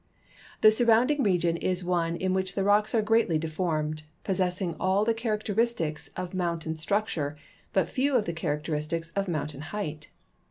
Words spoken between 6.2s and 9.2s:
mountain structure, but few of the characteristics